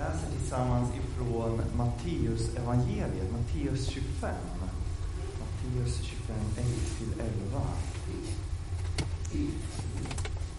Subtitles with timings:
[0.00, 4.30] läser tillsammans ifrån Matteus evangeliet, Matteus 25.
[5.40, 6.36] Matteus 25,
[9.32, 9.46] 1-11.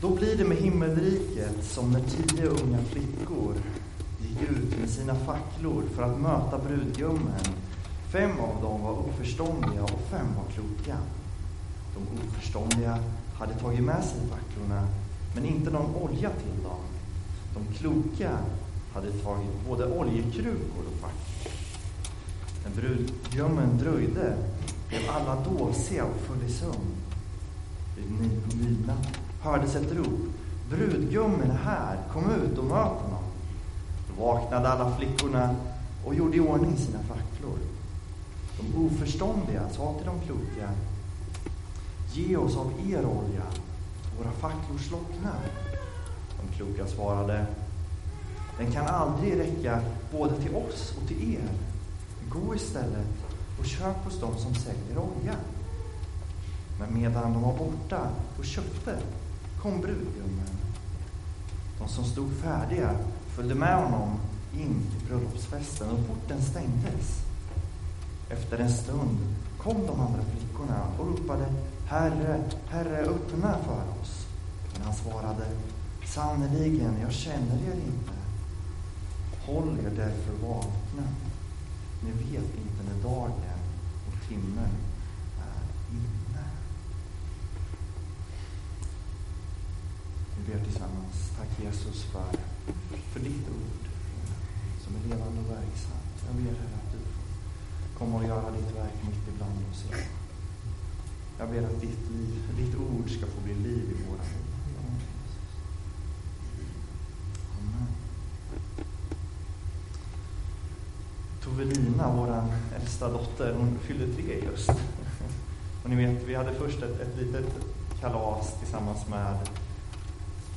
[0.02, 3.56] Då blir det med himmelriket som när tio unga flickor
[4.20, 7.46] gick ut med sina facklor för att möta brudgummen.
[8.12, 10.97] Fem av dem var oförståndiga och fem var kloka.
[11.96, 12.99] De oförståndiga
[13.33, 14.87] hade tagit med sig facklorna,
[15.35, 16.80] men inte någon olja till dem.
[17.53, 18.38] De kloka
[18.94, 21.54] hade tagit både oljekrukor och facklor.
[22.63, 24.38] När brudgummen dröjde
[24.88, 26.96] blev alla dåsiga och föll i sömn.
[27.98, 28.12] Vid
[28.62, 29.08] midnatt
[29.41, 30.20] hördes ett rop.
[30.70, 33.23] Brudgummen är här, kom ut och möt honom.
[34.08, 35.55] Då vaknade alla flickorna
[36.05, 37.58] och gjorde i ordning sina facklor.
[38.58, 40.70] De oförståndiga sa till de kloka,
[42.13, 43.44] ge oss av er olja,
[44.18, 45.40] våra facklor slocknar.
[46.41, 47.46] De kloka svarade,
[48.62, 51.50] den kan aldrig räcka både till oss och till er.
[52.30, 53.08] Gå istället
[53.60, 55.35] och köp hos dem som säljer olja.
[56.80, 58.98] Men medan de var borta och köpte
[59.62, 60.50] kom brudgummen.
[61.80, 62.96] De som stod färdiga
[63.35, 64.19] följde med honom
[64.53, 67.19] in till bröllopsfesten och porten stängdes.
[68.30, 69.17] Efter en stund
[69.57, 71.45] kom de andra flickorna och ropade
[71.88, 74.25] Herre, Herre, öppna för oss.
[74.73, 75.45] Men han svarade
[76.05, 78.20] Sannerligen, jag känner er inte.
[79.45, 81.08] Håll er därför vakna.
[82.03, 83.59] Ni vet inte när dagen
[84.08, 84.70] och timmen
[85.39, 86.45] är inne.
[90.38, 91.31] Vi ber tillsammans.
[91.38, 92.36] Tack Jesus för,
[93.14, 93.84] för ditt ord
[94.84, 96.25] som är levande och verksamt.
[96.28, 100.06] Jag ber Herre att du får komma och göra ditt verk mitt ibland oss idag.
[101.39, 104.41] Jag ber att ditt, liv, ditt ord ska få bli liv i våra liv.
[112.02, 112.44] Anna, vår
[112.75, 114.69] äldsta dotter, hon fyllde tre just.
[115.83, 117.45] Och ni vet, vi hade först ett, ett litet
[118.01, 119.38] kalas tillsammans med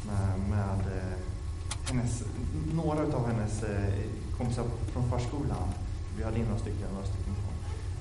[0.06, 1.18] med, med eh,
[1.88, 2.22] hennes,
[2.72, 3.94] några av hennes eh,
[4.38, 5.68] kompisar från förskolan.
[6.16, 7.56] Vi hade in några stycken, några stycken kom.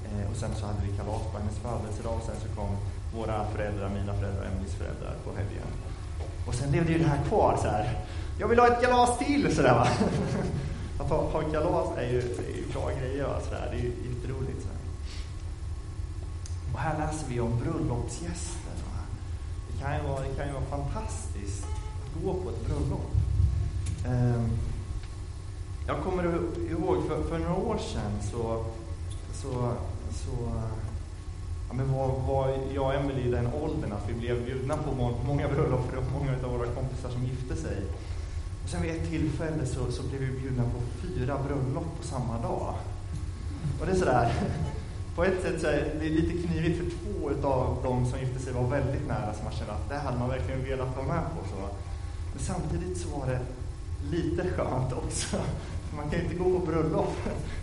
[0.06, 2.78] Eh, och sen så hade vi kalas på hennes födelsedag och sen så kom
[3.16, 5.70] våra föräldrar, mina föräldrar, Emelies föräldrar på helgen.
[6.48, 8.00] Och sen levde ju det här kvar så här.
[8.40, 9.56] Jag vill ha ett kalas till!
[9.56, 9.88] Sådär va.
[11.00, 13.58] Att ha, ha kalas är ju, är ju bra grejer alltså, va?
[13.72, 14.62] Det är ju jätteroligt.
[14.62, 14.68] Så
[16.74, 18.74] Och här läser vi om bröllopsgäster.
[19.72, 21.68] Det kan ju vara, det kan ju vara fantastiskt
[22.24, 23.12] gå på ett bröllop.
[24.06, 24.50] Ehm,
[25.88, 26.24] jag kommer
[26.72, 28.66] ihåg för, för några år sedan så,
[29.34, 29.74] så,
[30.12, 30.52] så
[31.68, 35.14] ja, men var, var jag och Emelie i den åldern att vi blev bjudna på
[35.26, 37.78] många bröllop för många av våra kompisar som gifte sig.
[38.64, 42.42] Och sen vid ett tillfälle så, så blev vi bjudna på fyra bröllop på samma
[42.42, 42.74] dag.
[43.80, 44.34] Och det är sådär,
[45.16, 48.54] på ett sätt så är det lite knivigt för två av de som gifte sig
[48.54, 51.50] var väldigt nära så man kände att det hade man verkligen velat vara med på.
[51.50, 51.56] Så
[52.34, 53.40] men samtidigt så var det
[54.12, 55.38] lite skönt också.
[55.96, 57.16] Man kan ju inte gå på bröllop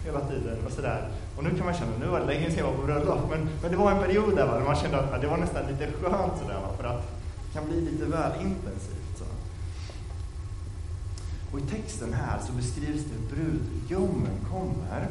[0.05, 1.09] hela tiden och sådär.
[1.37, 3.21] Och nu kan man känna, nu var det länge sedan jag var på bröllop.
[3.31, 5.87] Men, men det var en period där va, man kände att det var nästan lite
[5.93, 7.03] skönt sådär va, för att
[7.45, 9.10] det kan bli lite väl intensivt.
[11.53, 15.09] Och i texten här så beskrivs det hur brudgummen kommer.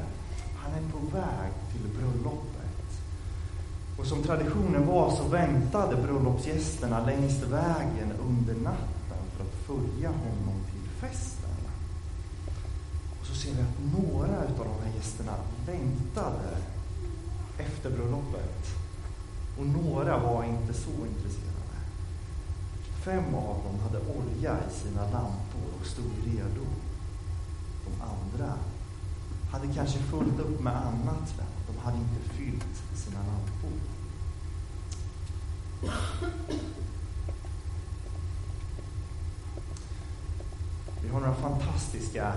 [0.55, 2.59] Han är på väg till bröllopet.
[3.97, 10.55] Och som traditionen var så väntade bröllopsgästerna längs vägen under natten för att följa honom
[10.71, 11.49] till festen.
[13.19, 15.33] Och så ser vi att några av de här gästerna
[15.67, 16.57] längtade
[17.57, 18.65] efter bröllopet.
[19.59, 21.58] Och några var inte så intresserade.
[23.03, 26.65] Fem av dem hade olja i sina lampor och stod redo.
[27.85, 28.53] De andra
[29.51, 33.79] hade kanske fullt upp med annat, men de hade inte fyllt sina lampor.
[41.03, 42.33] Vi har några fantastiska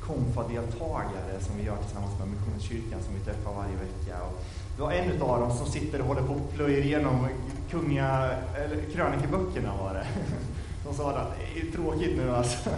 [0.00, 4.22] konfadeltagare som vi gör tillsammans med Missionskyrkan som vi träffar varje vecka.
[4.22, 4.44] Och
[4.76, 7.28] vi har en av dem som sitter och håller på och plöjer igenom
[7.70, 10.06] kunga, eller krönikeböckerna var det.
[10.84, 12.70] De sa att det är tråkigt nu alltså.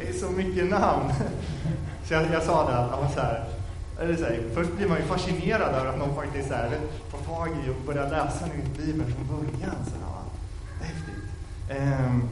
[0.00, 1.12] Det är så mycket namn.
[2.04, 3.44] Så jag, jag sa det att så här,
[4.00, 6.70] eller så här, först blir man ju fascinerad över att någon faktiskt så här,
[7.10, 9.76] får tag i och börjar läsa nu Bibeln från början.
[9.84, 10.22] Så, ja,
[10.80, 12.00] häftigt.
[12.00, 12.28] Um,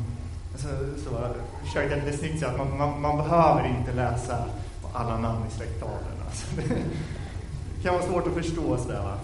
[0.56, 0.68] så,
[1.04, 1.34] så
[1.64, 4.44] försökte jag lite snyggt säga att man, man, man, behöver inte läsa
[4.92, 6.24] alla namn i släkttavlorna.
[6.26, 6.46] Alltså,
[7.76, 9.18] det kan vara svårt att förstå sådär va.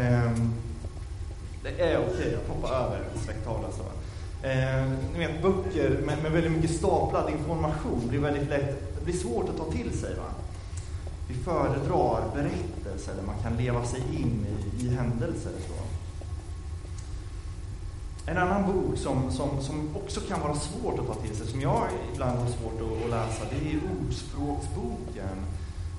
[0.00, 0.54] Um,
[1.66, 3.82] det är okej okay att hoppa över släkttavlan så.
[4.48, 9.48] Eh, ni vet, böcker med, med, väldigt mycket staplad information blir väldigt lätt det svårt
[9.48, 10.14] att ta till sig.
[10.14, 10.30] Va?
[11.28, 15.52] Vi föredrar berättelser där man kan leva sig in i, i händelser.
[15.68, 15.74] Så.
[18.30, 21.60] En annan bok som, som, som också kan vara svårt att ta till sig, som
[21.60, 25.46] jag ibland har svårt att, att läsa, det är Ordspråksboken.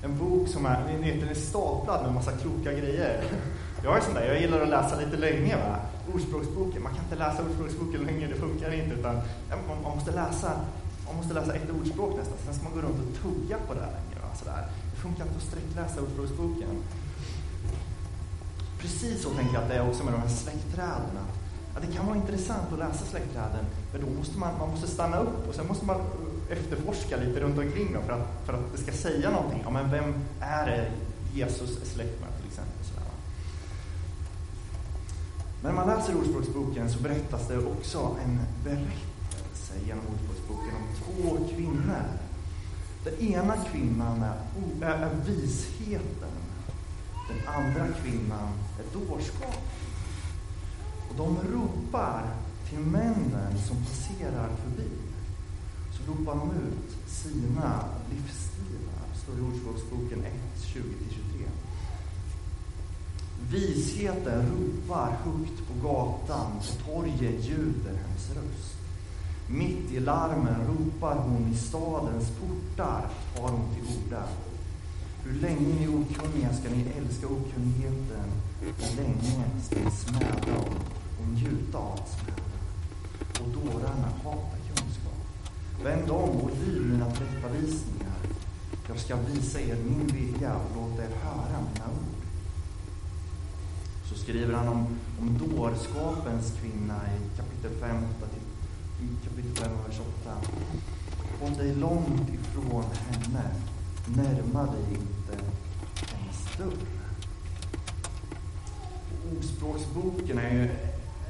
[0.04, 3.24] En bok som är, ni vet, den är staplad med massa kloka grejer.
[3.84, 5.56] Jag är sån där, jag gillar att läsa lite länge.
[5.56, 5.80] Va?
[6.14, 8.96] Ordspråksboken, man kan inte läsa Ordspråksboken länge, det funkar inte.
[8.96, 9.16] Utan
[9.50, 10.52] man, man, måste läsa,
[11.06, 13.80] man måste läsa ett ordspråk nästan, sen ska man gå runt och tugga på det
[13.80, 14.16] här länge.
[14.24, 14.36] Va?
[14.36, 14.68] Sådär.
[14.94, 16.84] Det funkar inte att sträckläsa Ordspråksboken.
[18.80, 21.26] Precis så tänker jag att det är också med de här släktträden.
[21.74, 25.20] Ja, det kan vara intressant att läsa släktträden, men då måste man, man måste stanna
[25.20, 25.98] upp och sen måste man
[26.50, 29.62] efterforska lite runt omkring dem för att, för att det ska säga någonting.
[29.64, 30.92] Ja, men vem är det
[31.34, 32.86] Jesus är släkt med till exempel?
[32.86, 33.04] Sådär.
[35.62, 41.56] Men när man läser Ordspråksboken så berättas det också en berättelse genom Ordspråksboken om två
[41.56, 42.04] kvinnor.
[43.04, 44.38] Den ena kvinnan är,
[44.82, 46.38] är, visheten.
[47.28, 48.50] Den andra kvinnan
[48.80, 49.62] är dårskapen.
[51.10, 52.24] Och de ropar
[52.70, 54.92] till männen som passerar förbi.
[55.92, 59.04] Så ropar de ut sina livsstilar.
[59.14, 61.48] Det står i Ordspråksboken 1, 20-23.
[63.52, 68.78] Visheten ropar högt på gatan, på torget ljuder hennes röst.
[69.50, 74.24] Mitt i larmen ropar hon i stadens portar, har hon till orda.
[75.24, 78.28] Hur länge ni okunniga ska ni älska okunnigheten?
[78.62, 80.74] Hur länge ska ni smäda och,
[81.20, 82.58] och njuta av smäda?
[83.40, 85.22] Och dårarna hatar kunskap.
[85.84, 88.18] Vänd om och lyd mina tillrättavisningar.
[88.88, 92.17] Jag ska visa er min vilja och låta er höra mina ord.
[94.10, 94.88] Så skriver han om,
[95.20, 98.04] om dårskapens kvinna i kapitel 5,
[99.02, 100.32] i kapitel 5, vers 8.
[101.42, 103.44] Håll dig långt ifrån henne,
[104.06, 105.44] närma dig inte
[106.06, 106.88] hennes dörr.
[109.38, 110.70] Ordspråksboken är ju,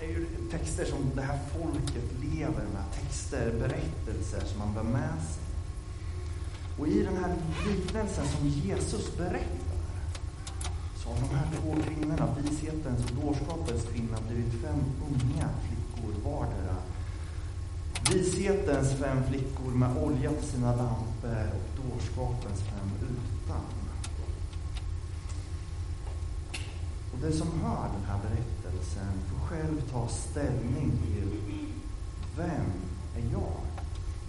[0.02, 2.84] är ju texter som det här folket lever med.
[3.02, 5.44] Texter, berättelser som man bär med sig.
[6.80, 7.36] Och i den här
[7.68, 9.57] liknelsen som Jesus berättar
[11.08, 16.76] så har de här två kvinnorna, vishetens och dårskapens kvinna, blivit fem unga flickor vardera.
[18.12, 23.62] Vishetens fem flickor med olja på sina lampor och dårskapens fem utan.
[27.14, 31.42] Och den som hör den här berättelsen får själv ta ställning till
[32.38, 32.72] vem
[33.16, 33.62] är jag?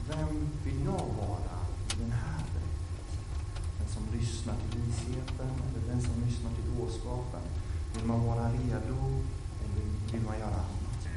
[0.09, 1.59] Vem vill jag vara
[1.93, 2.48] i den här
[3.95, 7.41] som lyssnar till visheten eller den som lyssnar till dårskapen?
[7.95, 8.99] Vill man vara redo
[9.65, 11.09] eller vill man göra annat?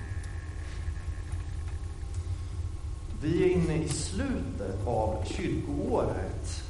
[3.22, 6.64] Vi är inne i slutet av kyrkoåret.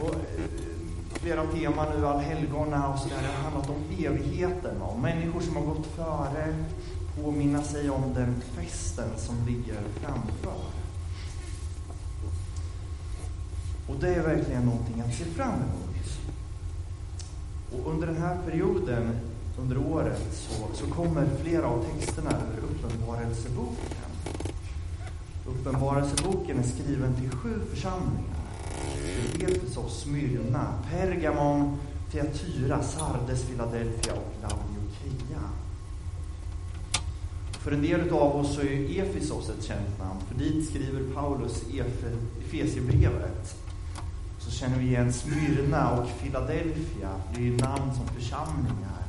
[0.00, 0.70] Och eh,
[1.12, 5.86] flera teman nu, allhelgona och sådär, har handlat om evigheten, om människor som har gått
[5.86, 6.54] före,
[7.16, 10.79] påminna sig om den festen som ligger framför.
[13.90, 15.90] Och det är verkligen någonting att se fram emot.
[17.72, 19.16] Och under den här perioden,
[19.58, 24.10] under året, så, så kommer flera av texterna ur Uppenbarelseboken.
[25.46, 28.40] Uppenbarelseboken är skriven till sju församlingar.
[29.40, 31.78] Efesos, Smyrna, Pergamon,
[32.12, 35.42] Teatyra, Sardes, Philadelphia och Laodikeia.
[37.52, 41.62] För en del av oss så är Efesos ett känt namn, för dit skriver Paulus
[42.44, 43.56] Efesierbrevet.
[44.60, 49.02] Känner vi igen Smyrna och Philadelphia, det är ju namn som församlingar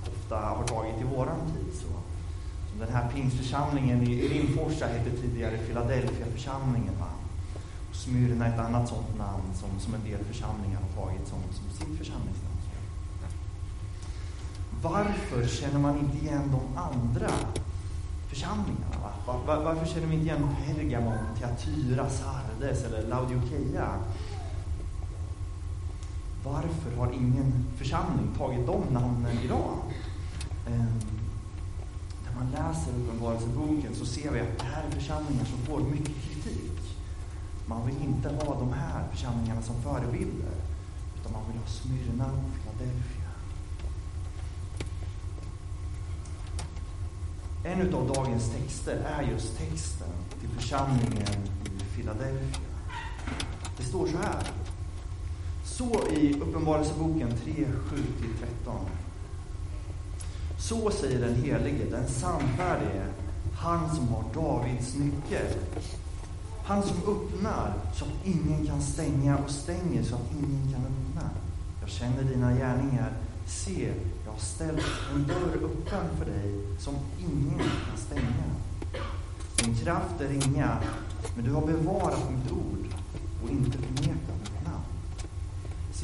[0.00, 1.74] ofta har tagit i våran tid.
[1.74, 1.86] Så.
[2.70, 6.94] Som den här pingstförsamlingen i Rimforsa hette tidigare Philadelphia-församlingen.
[7.00, 7.06] Va?
[7.92, 11.70] Smyrna är ett annat sånt namn som, som en del församlingar har tagit som, som
[11.70, 12.54] sitt församlingsnamn.
[14.82, 17.30] Varför känner man inte igen de andra
[18.28, 19.10] församlingarna?
[19.26, 19.36] Va?
[19.46, 23.88] Var, varför känner vi inte igen Pergamon, Teatyra, Sardes eller Laodikeia?
[26.44, 29.78] Varför har ingen församling tagit de namnen idag?
[30.66, 31.00] Um,
[32.24, 36.22] när man läser Uppenbarelseboken så ser vi att det här är församlingar som får mycket
[36.22, 36.96] kritik.
[37.66, 40.54] Man vill inte ha de här församlingarna som förebilder,
[41.20, 43.30] utan man vill ha Smyrna och Philadelphia.
[47.64, 52.68] En av dagens texter är just texten till församlingen i Philadelphia.
[53.76, 54.63] Det står så här.
[55.64, 57.66] Så i Uppenbarelseboken 3, 7-13.
[60.58, 63.06] Så säger den helige, den sannfärdige,
[63.54, 65.46] han som har Davids nyckel.
[66.64, 71.30] Han som öppnar så att ingen kan stänga och stänger så att ingen kan öppna.
[71.80, 73.12] Jag känner dina gärningar.
[73.46, 73.92] Se,
[74.24, 78.44] jag har ställt en dörr öppen för dig som ingen kan stänga.
[79.56, 80.78] Din kraft är ringa,
[81.36, 82.86] men du har bevarat mitt ord
[83.42, 84.53] och inte förnekat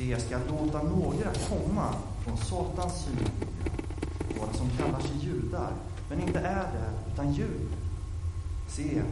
[0.01, 0.11] Se, namn.
[0.11, 3.49] Se, jag ska låta några komma från Satans synvinkel,
[4.37, 5.73] några som kallar sig judar,
[6.09, 7.69] men inte är det, utan djur.
[8.69, 9.03] Se,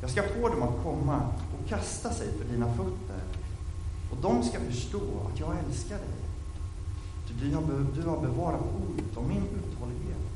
[0.00, 3.22] jag ska få dem att komma och kasta sig för dina fötter,
[4.10, 5.00] och de ska förstå
[5.32, 6.18] att jag älskar dig.
[7.28, 7.62] Ty du har,
[7.94, 10.28] du har bevarat ordet om min uthållighet,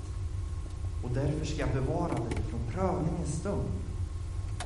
[1.05, 3.69] och därför ska jag bevara dig från prövningens stund,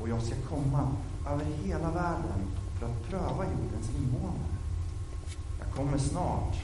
[0.00, 0.88] och jag ska komma
[1.28, 2.40] över hela världen
[2.78, 4.55] för att pröva jordens invånare.
[5.76, 6.54] Kommer snart.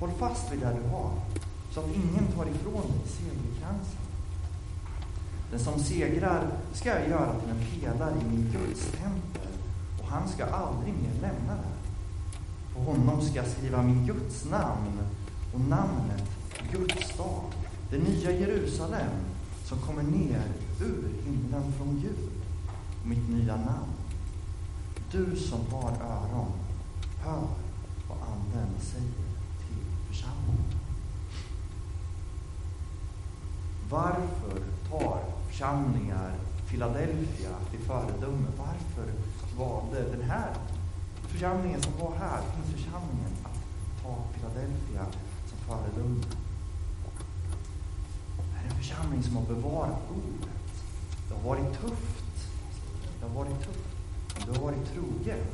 [0.00, 1.10] Håll fast vid det du har,
[1.70, 4.00] så att ingen tar ifrån dig segerkransen.
[5.50, 9.52] Den som segrar ska jag göra till en pelare i min Guds tempel,
[10.02, 11.76] och han ska aldrig mer lämna det.
[12.74, 14.98] På honom ska jag skriva min Guds namn
[15.54, 16.30] och namnet
[16.72, 17.44] Guds stad,
[17.90, 19.10] det nya Jerusalem
[19.64, 20.42] som kommer ner
[20.80, 22.30] ur himlen från Gud,
[23.00, 23.92] och mitt nya namn.
[25.12, 26.52] Du som har öron,
[27.24, 27.46] hör
[28.54, 29.12] vad sig säger
[29.58, 30.80] till församlingen.
[33.90, 36.34] Varför tar församlingar
[36.68, 38.48] Philadelphia till föredöme?
[38.58, 39.12] Varför
[39.58, 40.54] valde den här
[41.22, 42.40] församlingen som var här,
[42.74, 45.06] församlingen, att ta Philadelphia
[45.46, 46.20] som föredöme?
[48.36, 50.50] Det här är en församling som har bevarat ordet.
[51.28, 52.48] Det har varit tufft.
[53.20, 53.88] Det har varit tufft.
[54.36, 55.46] Men du har varit trogen.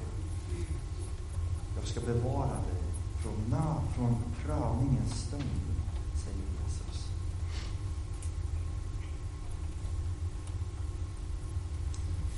[1.76, 2.75] Jag ska bevara dig
[3.26, 5.42] från, från prövningens stund,
[6.14, 7.09] säger Jesus.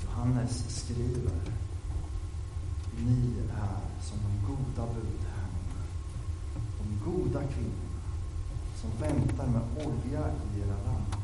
[0.05, 1.41] Johannes skriver
[2.99, 5.89] Ni är som de goda budhemmen,
[6.79, 7.89] de goda kvinnorna
[8.77, 11.19] som väntar med olja i era lampor.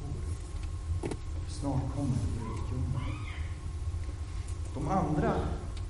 [1.48, 3.02] Snart kommer brudgummen.
[4.74, 5.34] De andra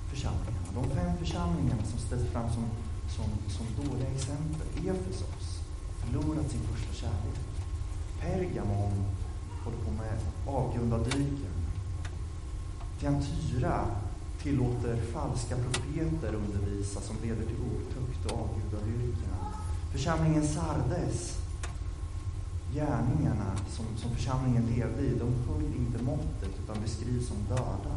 [0.09, 2.65] församlingarna, de fem församlingarna som ställs fram som,
[3.09, 4.67] som, som dåliga exempel.
[4.77, 5.61] Efesos,
[5.99, 7.39] förlorat sin första kärlek.
[8.21, 9.05] Pergamon
[9.65, 11.55] håller på med avgrundadyken.
[13.01, 13.87] Tiantyra
[14.43, 19.39] tillåter falska profeter undervisa som leder till otukt och avgudadyrkan.
[19.93, 21.39] Församlingen Sardes,
[22.75, 27.97] gärningarna som, som församlingen levde i, de höll inte måttet utan beskrivs som döda.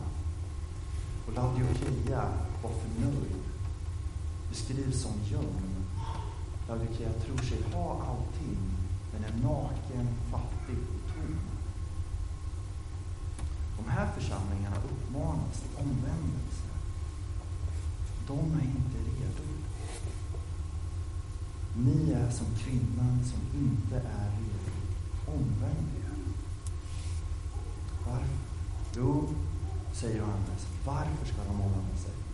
[1.27, 2.23] Och Laodikeia
[2.63, 3.46] var förnöjd,
[4.57, 5.85] beskrivs som ljum.
[6.67, 8.57] Laodikeia tror sig ha allting,
[9.13, 11.39] men är naken, fattig och tom.
[13.77, 16.67] De här församlingarna uppmanas till omvändelse.
[18.27, 19.43] De är inte redo.
[21.75, 24.71] Ni är som kvinnan som inte är redo.
[25.27, 26.17] Omvänd er.
[28.05, 28.27] Varför?
[28.95, 29.27] Jo,
[29.93, 32.26] säger Johannes, varför ska de omvända sig?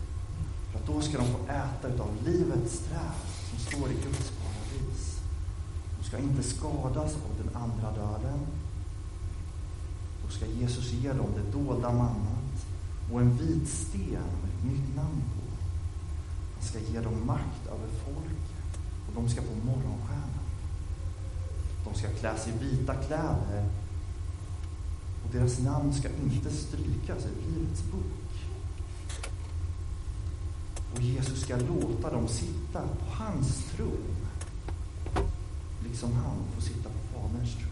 [0.73, 3.11] För att då ska de få äta utav livets träd
[3.49, 5.19] som står i Guds paradis.
[5.97, 8.39] De ska inte skadas av den andra döden.
[10.23, 12.65] Då ska Jesus ge dem det dolda mannat
[13.11, 15.43] och en vit sten med ett nytt namn på.
[16.55, 20.47] Han ska ge dem makt över folket och de ska få morgonstjärnan.
[21.85, 23.69] De ska klä sig i vita kläder
[25.23, 28.22] och deras namn ska inte strykas i Livets bok.
[30.95, 34.15] Och Jesus ska låta dem sitta på hans tron,
[35.83, 37.69] liksom han får sitta på Faderns tron.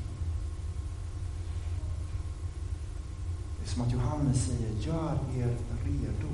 [3.58, 6.30] Det är som att Johannes säger, gör er redo,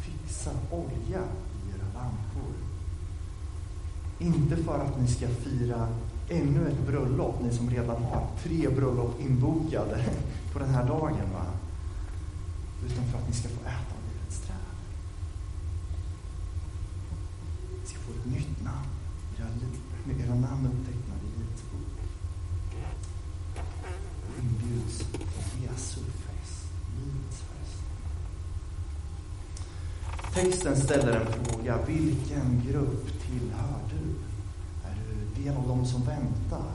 [0.00, 1.22] fixa olja
[1.54, 2.54] i era lampor.
[4.18, 5.88] Inte för att ni ska fira
[6.28, 10.04] ännu ett bröllop, ni som redan har tre bröllop inbokade
[10.52, 11.32] på den här dagen.
[11.32, 11.46] Va?
[12.86, 14.56] Utan för att ni ska få äta av livets träd
[18.08, 18.88] får ett nytt namn.
[19.38, 19.46] Era,
[20.04, 21.96] med era namn upptecknade i livets bok.
[24.26, 26.64] Och inbjuds till Jesu fest,
[26.96, 27.82] livets fest.
[30.34, 31.78] Texten ställer en fråga.
[31.86, 34.04] Vilken grupp tillhör du?
[34.88, 36.72] Är du del av de som väntar?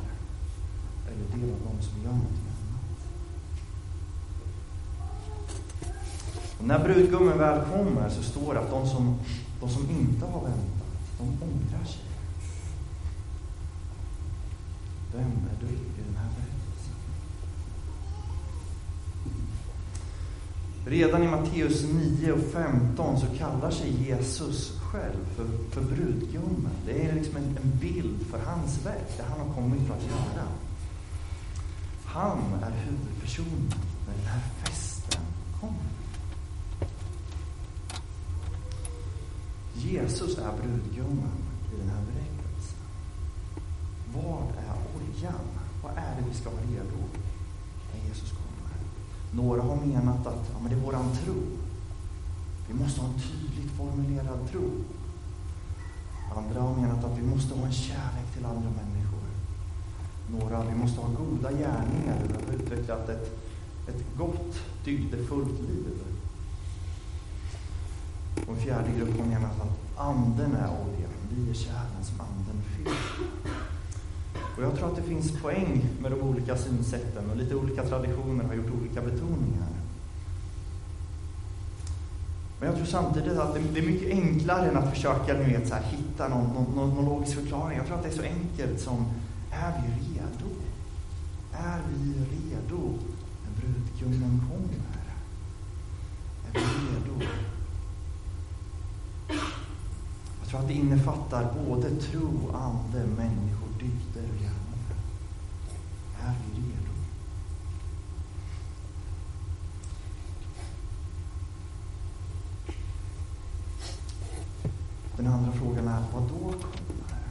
[1.07, 2.99] Eller del av de som gör någonting annat?
[6.59, 9.19] När brudgummen väl kommer så står det att de som,
[9.59, 10.82] de som inte har väntat,
[11.17, 12.01] de ångrar sig.
[15.13, 16.93] Vem är du i den här berättelsen?
[20.85, 26.71] Redan i Matteus 9 och 15 så kallar sig Jesus själv för, för brudgummen.
[26.85, 30.03] Det är liksom en, en bild för hans verk, det han har kommit för att
[30.03, 30.47] göra.
[32.05, 33.73] Han är huvudpersonen
[34.07, 35.21] när den här festen
[35.61, 35.93] kommer.
[39.93, 41.37] Jesus är brudgummen
[41.73, 42.79] i den här berättelsen.
[44.13, 45.45] Vad är oljan?
[45.83, 46.99] Vad är det vi ska ha redo
[47.91, 48.73] när Jesus kommer?
[49.31, 51.35] Några har menat att ja, men det är våran tro.
[52.67, 54.69] Vi måste ha en tydligt formulerad tro.
[56.35, 59.27] Andra har menat att vi måste ha en kärlek till andra människor.
[60.31, 62.17] Några, vi måste ha goda gärningar.
[62.27, 63.39] Vi har utvecklat ett,
[63.87, 66.01] ett gott, dygdefullt liv.
[68.47, 71.11] Och en fjärde grupp har menat att anden är oljan.
[71.29, 72.93] Vi är kärlen som anden fyller.
[74.57, 78.43] Och jag tror att det finns poäng med de olika synsätten och lite olika traditioner
[78.43, 79.67] har gjort olika betoningar.
[82.59, 85.73] Men jag tror samtidigt att det är mycket enklare än att försöka ni vet, så
[85.73, 87.77] här, hitta någon, någon, någon logisk förklaring.
[87.77, 89.05] Jag tror att det är så enkelt som,
[89.51, 90.55] är vi redo?
[91.53, 92.93] Är vi redo
[93.43, 95.03] när brudgummen kommer?
[96.47, 97.25] Är vi redo?
[100.53, 104.95] För att det innefattar både tro, ande, människor, dygder och gärningar.
[106.21, 106.93] Är vi redo?
[115.17, 117.23] Den andra frågan är, vad då kommer?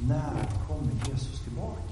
[0.00, 1.82] När kommer Jesus tillbaka?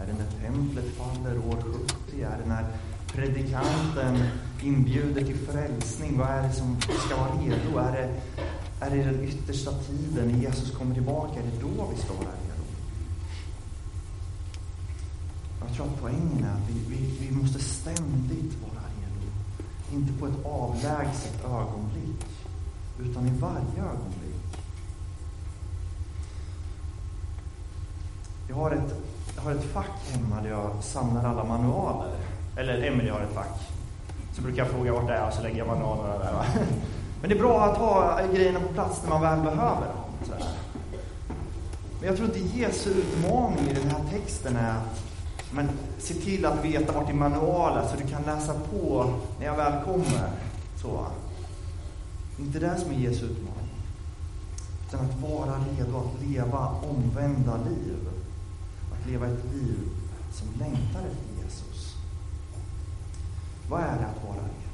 [0.00, 2.22] Är det när templet faller år 70?
[2.22, 2.66] Är det när
[3.06, 4.18] predikanten
[4.62, 6.18] inbjuder till frälsning?
[6.18, 7.78] Vad är det som ska vara redo?
[7.78, 8.20] Är det,
[8.80, 11.40] är det den yttersta tiden när Jesus kommer tillbaka?
[11.40, 12.64] Är det då vi ska vara redo?
[15.66, 19.26] Jag tror att poängen är att vi, vi, vi måste ständigt vara redo.
[19.92, 22.26] Inte på ett avlägset ögonblick
[23.00, 24.28] utan i varje ögonblick.
[28.48, 28.94] Jag har ett,
[29.36, 32.16] jag har ett fack hemma där jag samlar alla manualer.
[32.56, 33.60] Eller Emelie har ett fack.
[34.32, 36.32] Så brukar jag fråga vart det är och så lägger jag manualerna där.
[36.32, 36.44] Va?
[37.20, 40.08] Men det är bra att ha grejerna på plats när man väl behöver dem.
[41.98, 45.02] Men jag tror inte Jesu utmaning i den här texten är att
[45.52, 49.46] men se till att veta vart din manual är så du kan läsa på när
[49.46, 50.30] jag väl kommer.
[50.82, 51.06] Så.
[52.38, 53.74] Inte det som är Jesu utmaning.
[54.88, 58.08] Utan att vara redo att leva omvända liv.
[58.92, 59.88] Att leva ett liv
[60.32, 61.96] som längtar efter Jesus.
[63.68, 64.67] Vad är det att vara redo?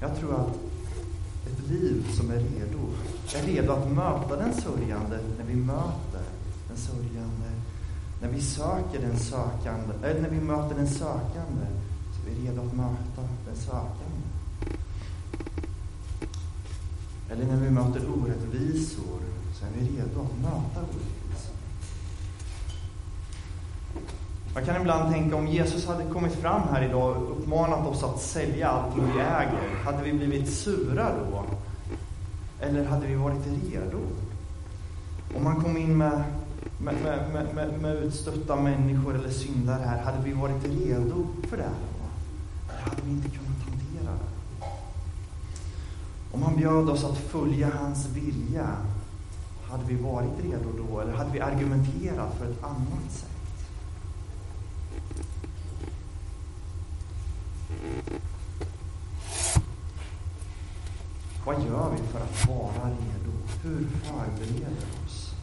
[0.00, 0.56] Jag tror att
[1.46, 2.78] ett liv som är redo,
[3.36, 6.22] är redo att möta den sörjande när vi möter
[6.68, 7.50] den sörjande.
[8.22, 11.66] När vi söker den sökande, eller när vi möter den sökande,
[12.12, 14.26] så är vi redo att möta den sökande.
[17.30, 19.20] Eller när vi möter orättvisor
[19.54, 21.19] så är vi redo att möta orättvisor.
[24.60, 28.20] Man kan ibland tänka om Jesus hade kommit fram här idag och uppmanat oss att
[28.20, 31.44] sälja allt vi äger, hade vi blivit sura då?
[32.60, 33.98] Eller hade vi varit redo?
[35.36, 36.22] Om han kom in med,
[36.78, 36.94] med,
[37.32, 41.62] med, med, med utstötta människor eller syndare här, hade vi varit redo för det?
[41.62, 42.06] Då?
[42.72, 44.66] Eller hade vi inte kunnat hantera det?
[46.32, 48.68] Om han bjöd oss att följa hans vilja,
[49.70, 51.00] hade vi varit redo då?
[51.00, 53.30] Eller hade vi argumenterat för ett annat sätt?
[61.44, 63.32] Vad gör vi för att vara redo?
[63.62, 65.34] Hur förbereder vi oss?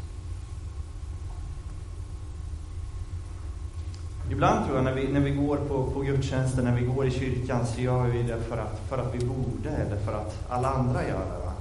[4.31, 7.11] Ibland tror jag när vi, när vi går på, på gudstjänsten, när vi går i
[7.11, 10.69] kyrkan, så gör vi det för att, för att vi borde eller för att alla
[10.69, 11.45] andra gör det.
[11.45, 11.53] Va?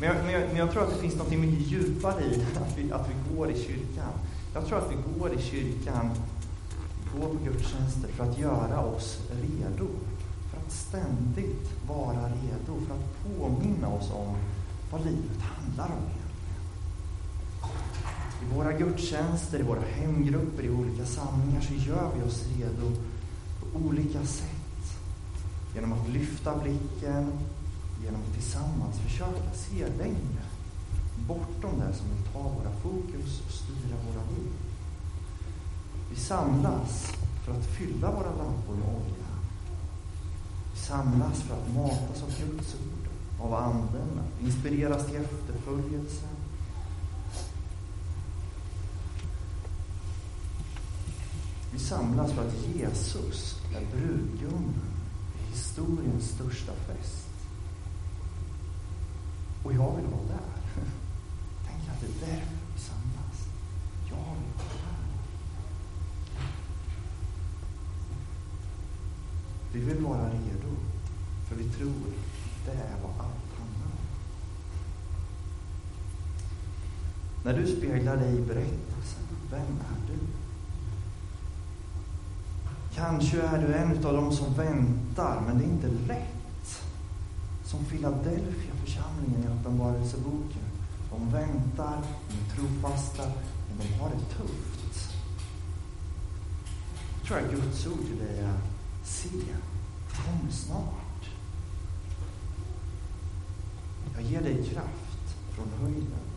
[0.00, 2.78] Men, jag, men, jag, men jag tror att det finns något mycket djupare i att
[2.78, 4.12] vi, att vi går i kyrkan.
[4.54, 6.10] Jag tror att vi går i kyrkan,
[7.14, 9.88] går på gudstjänster för att göra oss redo.
[10.68, 14.36] Att ständigt vara redo, för att påminna oss om
[14.90, 16.62] vad livet handlar om egentligen.
[18.42, 22.92] I våra gudstjänster, i våra hemgrupper, i olika samlingar så gör vi oss redo
[23.60, 24.98] på olika sätt.
[25.74, 27.32] Genom att lyfta blicken,
[28.04, 30.42] genom att tillsammans försöka se längre.
[31.28, 34.52] Bortom det som vill ta våra fokus och styra våra liv.
[36.10, 37.12] Vi samlas
[37.44, 39.27] för att fylla våra lampor med olja.
[40.88, 43.08] Vi samlas för att matas av Guds ord,
[43.40, 46.26] av Anden, inspireras till efterföljelse.
[51.72, 54.74] Vi samlas för att Jesus är brudgummen
[55.38, 57.28] i historiens största fest.
[59.64, 60.82] Och jag vill vara där.
[61.66, 63.48] Tänk att det är därför vi samlas.
[64.08, 64.98] Jag vill vara där.
[69.72, 70.47] Vi vill vara redo,
[71.68, 71.92] vi tror
[72.64, 74.06] det är vad allt handlar om.
[77.44, 80.18] När du speglar dig i berättelsen, vem är du?
[82.94, 86.82] Kanske är du en av dem som väntar, men det är inte lätt.
[87.64, 90.62] Som Philadelphia församlingen i Uppenbarelseboken.
[91.10, 93.22] De väntar, de är trofasta,
[93.68, 95.14] men de har det tufft.
[97.18, 98.58] Jag tror att Guds ord till dig är,
[99.04, 99.28] se,
[100.10, 101.07] kom snart.
[104.18, 106.28] Jag ger dig kraft från höjden.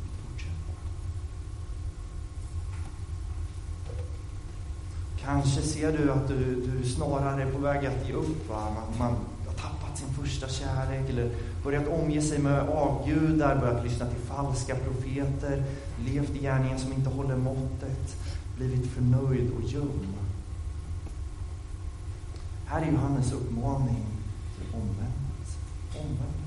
[5.22, 8.50] Kanske ser du att du, du snarare är på väg att ge upp.
[8.50, 8.68] Va?
[8.76, 9.16] Man, man
[9.48, 11.32] har tappat sin första kärlek eller
[11.64, 15.64] börjat omge sig med avgudar, börjat lyssna till falska profeter,
[16.06, 18.16] levt i gärningen som inte håller måttet,
[18.58, 20.16] blivit förnöjd och ljum.
[22.66, 24.06] Här är Johannes uppmaning
[24.58, 25.58] till omvändelse.
[26.00, 26.41] Omvänd.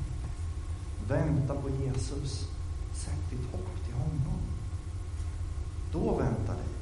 [1.09, 2.49] Vänta på Jesus.
[2.93, 4.41] Sätt ditt hopp till honom.
[5.93, 6.75] Då väntar dig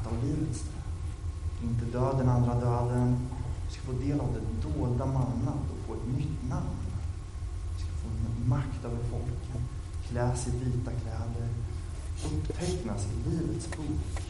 [0.00, 1.70] äta av livets träd.
[1.70, 3.28] Inte döden, andra döden.
[3.66, 6.76] Vi ska få del av det dolda mannat och få ett nytt namn.
[7.76, 8.08] Vi ska få
[8.48, 9.62] makt över folken,
[10.08, 11.48] kläs i vita kläder,
[12.24, 14.22] upptecknas i livets bok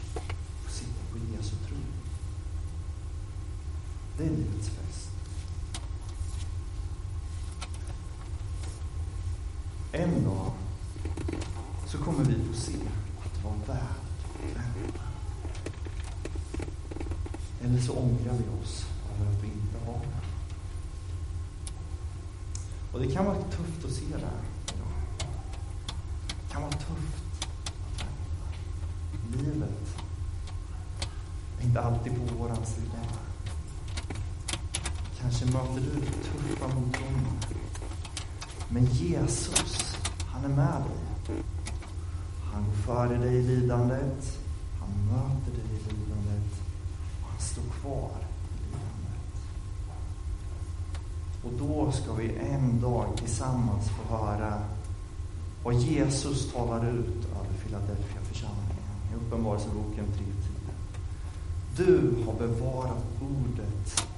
[0.65, 1.79] och sitta på Jesu tron.
[4.17, 5.08] Det är livets fest.
[9.91, 10.51] En dag
[11.87, 12.75] så kommer vi få se
[13.25, 14.09] att vara värd
[14.55, 15.07] väntan.
[17.61, 20.19] Eller så ångrar vi oss över att vi inte har det.
[22.91, 24.43] Och det kan vara tufft att se det här.
[24.75, 24.93] idag.
[26.27, 27.45] Det kan vara tufft
[27.85, 29.37] att vänta.
[29.37, 29.97] Livet
[31.59, 32.99] är inte alltid på våran sida.
[35.19, 37.58] Kanske möter du tuffa motgångar.
[38.71, 40.83] Men Jesus, han är med
[41.27, 41.43] dig.
[42.53, 44.37] Han går före dig i lidandet.
[44.79, 46.61] Han möter dig i lidandet
[47.21, 48.11] och han står kvar
[48.49, 49.39] i lidandet.
[51.43, 54.61] Och då ska vi en dag tillsammans få höra
[55.63, 60.49] vad Jesus talar ut över Philadelphia församlingen i Uppenbarelseboken 3.10.
[61.77, 64.08] Du har bevarat ordet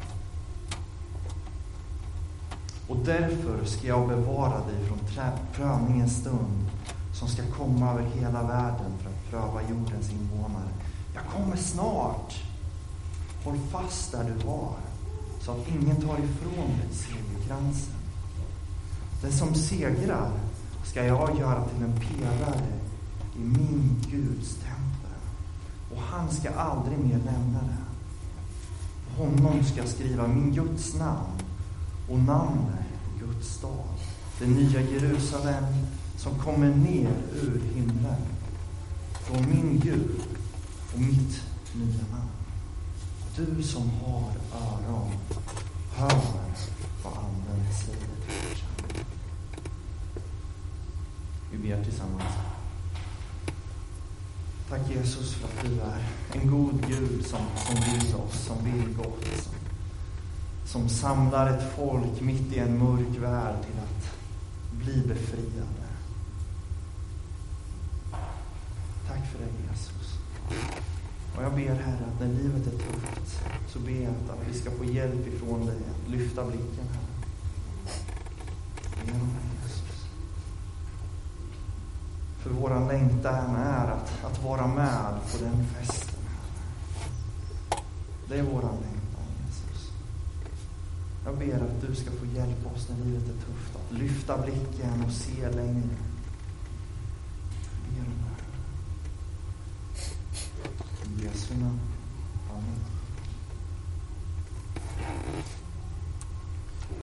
[2.91, 4.99] och därför ska jag bevara dig från
[5.53, 6.69] prövningens stund
[7.13, 10.69] som ska komma över hela världen för att pröva jordens invånare.
[11.13, 12.43] Jag kommer snart.
[13.43, 14.73] Håll fast där du var,
[15.41, 17.93] så att ingen tar ifrån dig segerkransen.
[19.21, 20.31] Den som segrar
[20.83, 22.67] ska jag göra till en pelare
[23.35, 25.21] i min Guds tempel.
[25.91, 27.85] Och han ska aldrig mer lämna det.
[29.15, 31.41] På honom ska jag skriva min Guds namn
[32.09, 32.80] och namnet
[33.41, 33.97] Guds stad.
[34.39, 35.65] Det nya Jerusalem
[36.17, 38.21] som kommer ner ur himlen.
[39.13, 40.21] Från min Gud
[40.93, 41.43] och mitt
[41.75, 42.31] nya namn.
[43.35, 45.11] Du som har öron,
[45.93, 46.21] hör
[47.03, 48.07] vad Anden säger
[51.51, 52.33] Vi ber tillsammans.
[54.69, 56.05] Tack Jesus för att du är
[56.41, 59.50] en god Gud som, som vill oss, som vill gott.
[60.71, 64.15] Som, samlar ett folk mitt i en mörk värld till att
[64.71, 65.87] bli befriade.
[69.07, 70.17] Tack för det Jesus.
[71.37, 74.71] Och jag ber Herre att när livet är tufft så ber jag att vi ska
[74.71, 77.25] få hjälp ifrån dig att lyfta blicken Herre.
[79.05, 79.29] Genom
[79.63, 80.05] Jesus.
[82.39, 86.63] För våran längtan är att, att vara med på den festen Herre.
[88.27, 89.00] Det är våran längtan
[91.25, 95.03] jag ber att du ska få hjälpa oss när livet är tufft att lyfta blicken
[95.05, 95.97] och se längre.
[97.89, 98.13] Ber om
[101.15, 101.23] det.
[101.23, 101.90] I Jesu namn.